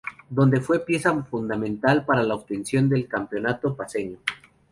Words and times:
Donde 0.31 0.61
fue 0.61 0.79
pieza 0.83 1.13
fundamental 1.25 2.03
para 2.05 2.23
la 2.23 2.33
obtención 2.33 2.89
del 2.89 3.07
campeonato 3.07 3.75
paceño. 3.75 4.17